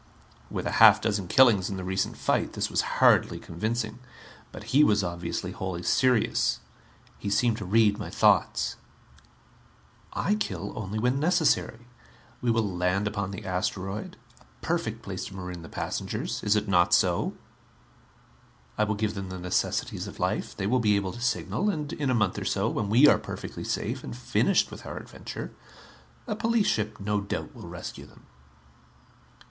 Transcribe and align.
With 0.49 0.65
a 0.65 0.71
half 0.81 0.99
dozen 0.99 1.27
killings 1.27 1.69
in 1.69 1.77
the 1.77 1.83
recent 1.83 2.17
fight 2.17 2.53
this 2.53 2.71
was 2.71 2.81
hardly 2.97 3.37
convincing. 3.37 3.99
But 4.51 4.63
he 4.73 4.83
was 4.83 5.03
obviously 5.03 5.51
wholly 5.51 5.83
serious. 5.83 6.59
He 7.19 7.29
seemed 7.29 7.57
to 7.57 7.65
read 7.65 7.99
my 7.99 8.09
thoughts. 8.09 8.77
"I 10.11 10.33
kill 10.33 10.73
only 10.75 10.97
when 10.97 11.19
necessary. 11.19 11.85
We 12.41 12.49
will 12.49 12.67
land 12.67 13.07
upon 13.07 13.29
the 13.29 13.45
asteroid. 13.45 14.17
A 14.41 14.45
perfect 14.65 15.03
place 15.03 15.25
to 15.25 15.35
maroon 15.35 15.61
the 15.61 15.69
passengers. 15.69 16.41
Is 16.41 16.55
it 16.55 16.67
not 16.67 16.95
so? 16.95 17.35
I 18.79 18.85
will 18.85 18.95
give 18.95 19.13
them 19.13 19.29
the 19.29 19.37
necessities 19.37 20.07
of 20.07 20.19
life. 20.19 20.57
They 20.57 20.65
will 20.65 20.79
be 20.79 20.95
able 20.95 21.11
to 21.11 21.21
signal. 21.21 21.69
And 21.69 21.93
in 21.93 22.09
a 22.09 22.15
month 22.15 22.39
or 22.39 22.45
so, 22.45 22.67
when 22.69 22.89
we 22.89 23.07
are 23.07 23.19
perfectly 23.19 23.63
safe 23.63 24.03
and 24.03 24.17
finished 24.17 24.71
with 24.71 24.83
our 24.83 24.97
adventure, 24.97 25.53
a 26.25 26.35
police 26.35 26.65
ship 26.65 26.99
no 26.99 27.21
doubt 27.21 27.53
will 27.53 27.67
rescue 27.67 28.07
them." 28.07 28.25